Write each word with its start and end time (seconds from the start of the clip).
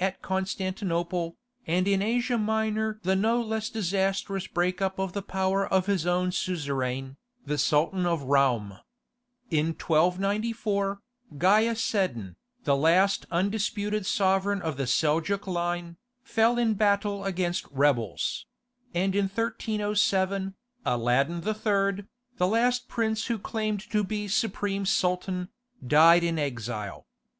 at 0.00 0.20
Constantinople, 0.20 1.36
and 1.64 1.86
in 1.86 2.02
Asia 2.02 2.36
Minor 2.36 2.98
the 3.04 3.14
no 3.14 3.40
less 3.40 3.70
disastrous 3.70 4.48
break 4.48 4.82
up 4.82 4.98
of 4.98 5.12
the 5.12 5.22
power 5.22 5.64
of 5.64 5.86
his 5.86 6.04
own 6.04 6.32
suzerain, 6.32 7.16
the 7.46 7.56
Sultan 7.56 8.04
of 8.04 8.24
Roum. 8.24 8.78
In 9.48 9.76
1294, 9.76 10.98
Gaiaseddin, 11.36 12.34
the 12.64 12.74
last 12.74 13.26
undisputed 13.30 14.04
sovereign 14.06 14.60
of 14.60 14.76
the 14.76 14.88
Seljouk 14.88 15.46
line, 15.46 15.98
fell 16.24 16.58
in 16.58 16.74
battle 16.74 17.24
against 17.24 17.64
rebels; 17.70 18.44
and 18.92 19.14
in 19.14 19.26
1307, 19.26 20.54
Alaeddin 20.84 21.46
III., 21.46 22.06
the 22.38 22.48
last 22.48 22.88
prince 22.88 23.26
who 23.26 23.38
claimed 23.38 23.88
to 23.92 24.02
be 24.02 24.26
supreme 24.26 24.84
Sultan, 24.84 25.48
died 25.86 26.24
in 26.24 26.40
exile. 26.40 27.06